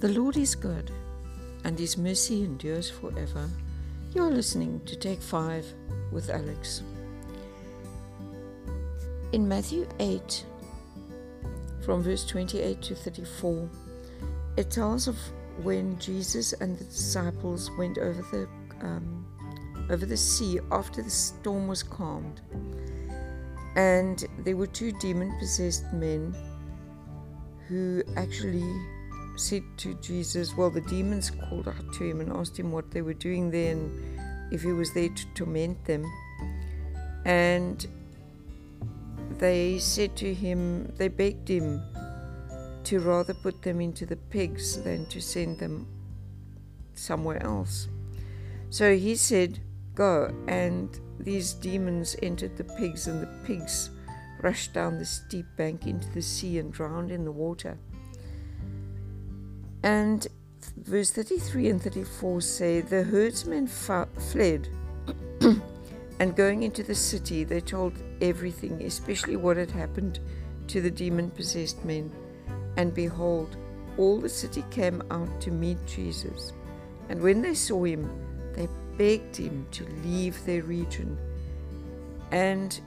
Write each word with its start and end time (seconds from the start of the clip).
The 0.00 0.10
Lord 0.10 0.36
is 0.36 0.54
good, 0.54 0.92
and 1.64 1.76
His 1.76 1.98
mercy 1.98 2.44
endures 2.44 2.88
forever. 2.88 3.50
You're 4.14 4.30
listening 4.30 4.80
to 4.86 4.94
Take 4.94 5.20
5 5.20 5.66
with 6.12 6.30
Alex. 6.30 6.84
In 9.32 9.48
Matthew 9.48 9.88
8, 9.98 10.44
from 11.84 12.04
verse 12.04 12.24
28 12.24 12.80
to 12.80 12.94
34, 12.94 13.68
it 14.56 14.70
tells 14.70 15.08
of 15.08 15.18
when 15.64 15.98
Jesus 15.98 16.52
and 16.52 16.78
the 16.78 16.84
disciples 16.84 17.68
went 17.76 17.98
over 17.98 18.22
the 18.30 18.48
um, 18.86 19.26
over 19.90 20.06
the 20.06 20.16
sea 20.16 20.60
after 20.70 21.02
the 21.02 21.10
storm 21.10 21.66
was 21.66 21.82
calmed, 21.82 22.40
and 23.74 24.26
there 24.44 24.56
were 24.56 24.68
two 24.68 24.92
demon-possessed 25.00 25.92
men 25.92 26.36
who 27.66 28.04
actually 28.16 28.62
said 29.38 29.62
to 29.78 29.94
Jesus, 29.94 30.56
well, 30.56 30.70
the 30.70 30.80
demons 30.82 31.30
called 31.30 31.68
out 31.68 31.92
to 31.94 32.04
him 32.04 32.20
and 32.20 32.32
asked 32.32 32.58
him 32.58 32.72
what 32.72 32.90
they 32.90 33.02
were 33.02 33.14
doing 33.14 33.50
there 33.50 33.72
and 33.72 34.52
if 34.52 34.62
he 34.62 34.72
was 34.72 34.92
there 34.94 35.08
to 35.08 35.26
torment 35.34 35.84
them. 35.84 36.04
And 37.24 37.86
they 39.38 39.78
said 39.78 40.16
to 40.16 40.32
him, 40.34 40.92
they 40.96 41.08
begged 41.08 41.48
him 41.48 41.82
to 42.84 43.00
rather 43.00 43.34
put 43.34 43.62
them 43.62 43.80
into 43.80 44.06
the 44.06 44.16
pigs 44.16 44.82
than 44.82 45.06
to 45.06 45.20
send 45.20 45.58
them 45.58 45.86
somewhere 46.94 47.42
else. 47.42 47.88
So 48.70 48.96
he 48.96 49.14
said, 49.16 49.60
Go. 49.94 50.32
And 50.46 50.98
these 51.18 51.52
demons 51.54 52.16
entered 52.22 52.56
the 52.56 52.64
pigs, 52.64 53.08
and 53.08 53.20
the 53.20 53.46
pigs 53.46 53.90
rushed 54.40 54.72
down 54.72 54.98
the 54.98 55.04
steep 55.04 55.46
bank 55.56 55.86
into 55.86 56.08
the 56.10 56.22
sea 56.22 56.58
and 56.58 56.72
drowned 56.72 57.10
in 57.10 57.24
the 57.24 57.32
water. 57.32 57.76
And 59.82 60.26
verse 60.76 61.10
33 61.10 61.68
and 61.68 61.82
34 61.82 62.40
say, 62.40 62.80
The 62.80 63.02
herdsmen 63.04 63.66
fa- 63.66 64.08
fled, 64.32 64.68
and 66.20 66.36
going 66.36 66.62
into 66.62 66.82
the 66.82 66.94
city, 66.94 67.44
they 67.44 67.60
told 67.60 67.92
everything, 68.20 68.82
especially 68.82 69.36
what 69.36 69.56
had 69.56 69.70
happened 69.70 70.20
to 70.68 70.80
the 70.80 70.90
demon 70.90 71.30
possessed 71.30 71.84
men. 71.84 72.10
And 72.76 72.94
behold, 72.94 73.56
all 73.96 74.18
the 74.18 74.28
city 74.28 74.64
came 74.70 75.02
out 75.10 75.40
to 75.40 75.50
meet 75.50 75.78
Jesus. 75.86 76.52
And 77.08 77.20
when 77.20 77.42
they 77.42 77.54
saw 77.54 77.84
him, 77.84 78.08
they 78.54 78.68
begged 78.96 79.36
him 79.36 79.66
to 79.72 79.84
leave 80.04 80.44
their 80.44 80.62
region. 80.62 81.16
And 82.30 82.78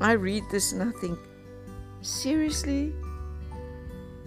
I 0.00 0.12
read 0.12 0.44
this 0.50 0.72
and 0.72 0.82
I 0.82 0.98
think, 1.00 1.18
seriously? 2.00 2.92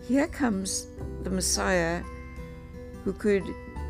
Here 0.07 0.27
comes 0.27 0.85
the 1.23 1.31
Messiah 1.31 2.03
who 3.03 3.11
could 3.11 3.43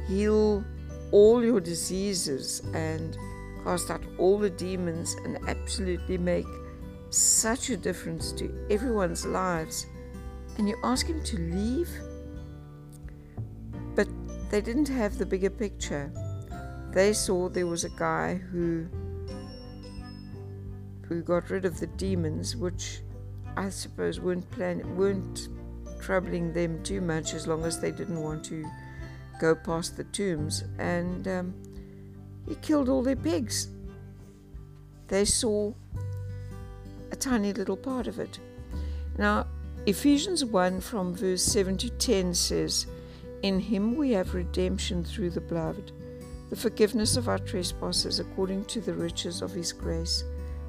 heal 0.07 0.63
all 1.11 1.43
your 1.43 1.59
diseases 1.59 2.61
and 2.73 3.17
cast 3.65 3.91
out 3.91 4.01
all 4.17 4.39
the 4.39 4.49
demons 4.49 5.13
and 5.25 5.37
absolutely 5.49 6.17
make 6.17 6.45
such 7.09 7.69
a 7.69 7.75
difference 7.75 8.31
to 8.33 8.49
everyone's 8.69 9.25
lives. 9.25 9.87
And 10.57 10.69
you 10.69 10.77
ask 10.85 11.05
him 11.05 11.21
to 11.21 11.37
leave? 11.37 11.89
But 13.93 14.07
they 14.49 14.61
didn't 14.61 14.87
have 14.87 15.17
the 15.17 15.25
bigger 15.25 15.49
picture. 15.49 16.13
They 16.93 17.11
saw 17.11 17.49
there 17.49 17.67
was 17.67 17.83
a 17.83 17.89
guy 17.89 18.35
who 18.35 18.87
who 21.09 21.21
got 21.21 21.49
rid 21.49 21.65
of 21.65 21.79
the 21.79 21.87
demons, 21.87 22.55
which 22.55 23.01
I 23.57 23.69
suppose 23.69 24.21
weren't 24.21 24.49
plan- 24.49 24.95
weren't 24.95 25.49
troubling 26.05 26.53
them 26.53 26.83
too 26.83 27.01
much 27.01 27.33
as 27.33 27.47
long 27.47 27.65
as 27.65 27.79
they 27.79 27.91
didn't 27.91 28.21
want 28.21 28.43
to 28.45 28.63
go 29.39 29.55
past 29.55 29.97
the 29.97 30.03
tombs. 30.03 30.63
And 30.77 31.27
um, 31.27 31.53
he 32.47 32.53
killed 32.55 32.89
all 32.89 33.01
their 33.01 33.15
pigs. 33.15 33.69
They 35.07 35.25
saw 35.25 35.73
a 37.11 37.15
tiny 37.15 37.53
little 37.53 37.77
part 37.77 38.05
of 38.05 38.19
it. 38.19 38.39
Now, 39.17 39.47
Ephesians 39.87 40.45
1 40.45 40.81
from 40.81 41.15
verse 41.15 41.43
7 41.43 41.75
to 41.77 41.89
10 41.89 42.35
says, 42.35 42.85
In 43.41 43.59
him 43.59 43.95
we 43.95 44.11
have 44.11 44.35
redemption 44.35 45.03
through 45.03 45.31
the 45.31 45.41
blood, 45.41 45.91
the 46.51 46.55
forgiveness 46.55 47.17
of 47.17 47.27
our 47.27 47.39
trespasses 47.39 48.19
according 48.19 48.65
to 48.65 48.79
the 48.79 48.93
riches 48.93 49.41
of 49.41 49.51
his 49.51 49.73
grace 49.73 50.23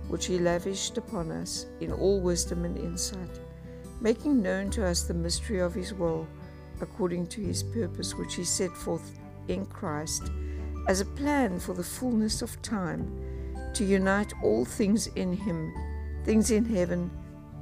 which 0.09 0.27
he 0.27 0.39
lavished 0.39 0.99
upon 0.99 1.31
us 1.31 1.67
in 1.81 1.93
all 1.93 2.21
wisdom 2.21 2.65
and 2.65 2.79
insight, 2.79 3.41
making 4.01 4.43
known 4.43 4.71
to 4.71 4.87
us 4.87 5.03
the 5.03 5.15
mystery 5.15 5.59
of 5.59 5.75
his 5.75 5.93
will, 5.95 6.27
according 6.81 7.27
to 7.29 7.41
his 7.41 7.63
purpose, 7.63 8.15
which 8.15 8.35
he 8.35 8.45
set 8.45 8.71
forth 8.77 9.19
in 9.49 9.67
Christ, 9.67 10.31
as 10.89 11.01
a 11.01 11.07
plan 11.07 11.59
for 11.59 11.75
the 11.75 11.83
fullness 11.83 12.43
of 12.43 12.61
time, 12.63 13.11
to 13.75 13.85
unite 13.85 14.33
all 14.43 14.65
things 14.65 15.07
in 15.09 15.33
him, 15.33 15.73
things 16.25 16.51
in 16.51 16.65
heaven 16.65 17.11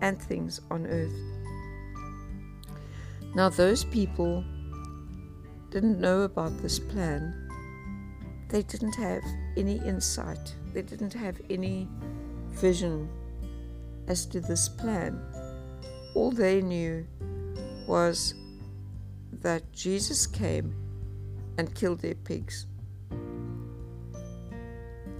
and 0.00 0.20
things 0.20 0.60
on 0.70 0.86
earth. 0.86 1.14
Now, 3.34 3.48
those 3.48 3.84
people 3.84 4.44
didn't 5.70 6.00
know 6.00 6.22
about 6.22 6.56
this 6.58 6.78
plan. 6.78 7.34
They 8.48 8.62
didn't 8.62 8.94
have 8.94 9.24
any 9.56 9.78
insight. 9.78 10.54
They 10.72 10.82
didn't 10.82 11.14
have 11.14 11.40
any 11.50 11.88
vision 12.50 13.08
as 14.06 14.26
to 14.26 14.40
this 14.40 14.68
plan. 14.68 15.20
All 16.14 16.30
they 16.30 16.62
knew 16.62 17.06
was 17.86 18.34
that 19.42 19.72
Jesus 19.72 20.26
came 20.26 20.74
and 21.58 21.74
killed 21.74 22.00
their 22.00 22.14
pigs. 22.14 22.66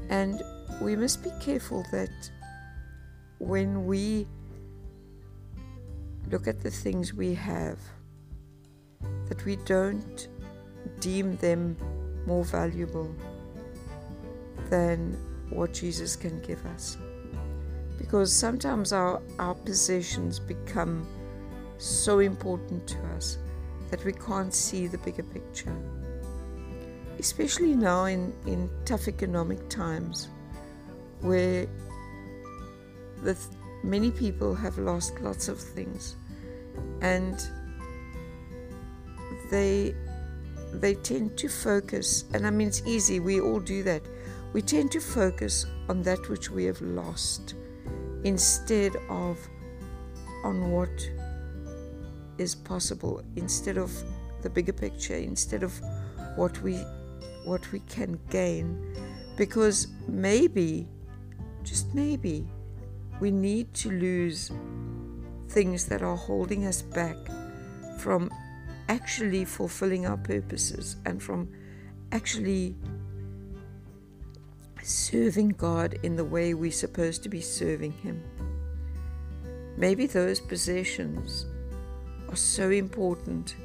And 0.09 0.43
we 0.81 0.97
must 0.97 1.23
be 1.23 1.31
careful 1.41 1.85
that 1.91 2.31
when 3.39 3.87
we 3.87 4.27
look 6.31 6.47
at 6.47 6.61
the 6.61 6.71
things 6.71 7.13
we 7.13 7.35
have, 7.35 7.79
that 9.29 9.45
we 9.45 9.57
don't 9.57 10.29
deem 11.01 11.37
them 11.37 11.77
more 12.27 12.45
valuable 12.45 13.15
than 14.71 15.13
what 15.51 15.73
Jesus 15.75 16.17
can 16.17 16.41
give 16.41 16.65
us 16.67 16.97
because 18.15 18.33
sometimes 18.33 18.93
our, 18.93 19.21
our 19.41 19.57
possessions 19.57 20.39
become 20.39 21.05
so 21.79 22.21
important 22.21 22.87
to 22.87 22.97
us 23.17 23.39
that 23.91 24.05
we 24.05 24.13
can't 24.13 24.55
see 24.55 24.87
the 24.87 24.99
bigger 24.99 25.25
picture. 25.25 25.75
Especially 27.19 27.75
now 27.75 28.05
in, 28.05 28.33
in 28.47 28.71
tough 28.85 29.09
economic 29.09 29.69
times 29.69 30.29
where 31.23 31.67
the 33.25 33.35
th- 33.35 33.49
many 33.83 34.13
people 34.13 34.55
have 34.55 34.79
lost 34.79 35.21
lots 35.21 35.49
of 35.49 35.59
things 35.59 36.15
and 37.01 37.43
they 39.51 39.93
they 40.73 40.95
tend 40.95 41.37
to 41.37 41.49
focus 41.49 42.27
and 42.33 42.47
I 42.47 42.51
mean 42.51 42.69
it's 42.69 42.83
easy 42.87 43.19
we 43.19 43.41
all 43.41 43.59
do 43.59 43.83
that 43.83 44.03
we 44.53 44.63
tend 44.63 44.93
to 44.93 45.01
focus 45.01 45.67
on 45.89 46.03
that 46.03 46.29
which 46.29 46.49
we 46.49 46.63
have 46.67 46.81
lost 46.81 47.55
instead 48.25 48.97
of 49.09 49.39
on 50.45 50.71
what 50.71 51.11
is 52.39 52.55
possible 52.55 53.23
instead 53.37 53.79
of 53.79 53.91
the 54.43 54.51
bigger 54.51 54.73
picture 54.73 55.15
instead 55.15 55.63
of 55.63 55.73
what 56.37 56.61
we 56.63 56.75
what 57.45 57.71
we 57.73 57.81
can 57.81 58.19
gain. 58.31 58.97
Because 59.37 59.89
maybe 60.09 60.89
just 61.63 61.95
maybe 61.95 62.47
we 63.21 63.31
need 63.31 63.73
to 63.75 63.91
lose 63.91 64.51
things 65.49 65.87
that 65.87 66.03
are 66.03 66.17
holding 66.17 66.67
us 66.67 66.83
back 66.83 67.17
from 67.99 68.31
actually 68.89 69.45
fulfilling 69.45 70.07
our 70.07 70.17
purposes 70.17 70.97
and 71.07 71.23
from 71.23 71.49
actually 72.13 72.77
serving 74.85 75.51
God 75.51 75.99
in 76.03 76.17
the 76.17 76.25
way 76.25 76.55
we're 76.55 76.71
supposed 76.71 77.23
to 77.23 77.29
be 77.29 77.41
serving 77.41 77.93
Him. 77.93 78.23
Maybe 79.77 80.07
those 80.07 80.41
possessions 80.41 81.47
are 82.29 82.37
so 82.37 82.71
important 82.71 83.57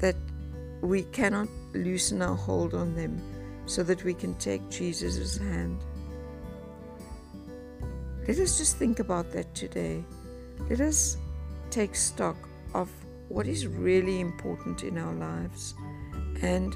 that 0.00 0.16
we 0.80 1.02
cannot 1.04 1.48
loosen 1.74 2.22
our 2.22 2.34
hold 2.34 2.74
on 2.74 2.94
them 2.94 3.20
so 3.66 3.82
that 3.82 4.02
we 4.04 4.14
can 4.14 4.34
take 4.34 4.68
Jesus' 4.70 5.36
hand. 5.36 5.84
Let 8.26 8.38
us 8.38 8.58
just 8.58 8.76
think 8.76 8.98
about 8.98 9.30
that 9.32 9.54
today. 9.54 10.04
Let 10.68 10.80
us 10.80 11.16
take 11.70 11.94
stock 11.94 12.36
of 12.74 12.90
what 13.28 13.46
is 13.46 13.66
really 13.66 14.20
important 14.20 14.82
in 14.82 14.98
our 14.98 15.14
lives 15.14 15.74
and 16.42 16.74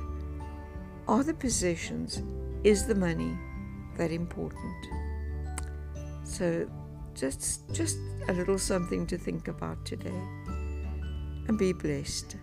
are 1.08 1.22
the 1.22 1.34
possessions, 1.34 2.22
is 2.62 2.86
the 2.86 2.94
money, 2.94 3.36
that 3.96 4.10
important. 4.10 4.86
So 6.24 6.68
just 7.14 7.62
just 7.72 7.96
a 8.28 8.32
little 8.32 8.58
something 8.58 9.06
to 9.06 9.18
think 9.18 9.48
about 9.48 9.84
today. 9.84 10.20
And 11.46 11.58
be 11.58 11.72
blessed. 11.72 12.36